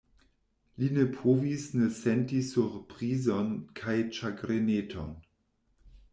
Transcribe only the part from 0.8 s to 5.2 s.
Li ne povis ne senti surprizon kaj ĉagreneton.